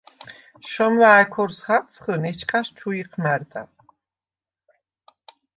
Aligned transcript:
შომვა̄̈ჲ 0.69 1.25
ქორს 1.33 1.57
ხაწხჷნ, 1.65 2.23
ეჩქას 2.29 2.67
ჩუ 2.77 2.89
იჴმა̈რდა. 3.01 3.61